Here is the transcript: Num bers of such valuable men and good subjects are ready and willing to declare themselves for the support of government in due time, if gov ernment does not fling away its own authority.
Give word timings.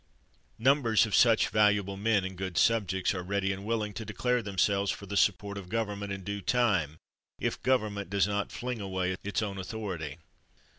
Num 0.57 0.81
bers 0.81 1.05
of 1.05 1.13
such 1.13 1.49
valuable 1.49 1.95
men 1.95 2.25
and 2.25 2.35
good 2.35 2.57
subjects 2.57 3.13
are 3.13 3.21
ready 3.21 3.53
and 3.53 3.63
willing 3.65 3.93
to 3.93 4.03
declare 4.03 4.41
themselves 4.41 4.89
for 4.89 5.05
the 5.05 5.15
support 5.15 5.59
of 5.59 5.69
government 5.69 6.11
in 6.11 6.23
due 6.23 6.41
time, 6.41 6.97
if 7.39 7.61
gov 7.61 7.81
ernment 7.81 8.09
does 8.09 8.25
not 8.27 8.51
fling 8.51 8.81
away 8.81 9.15
its 9.23 9.43
own 9.43 9.59
authority. 9.59 10.17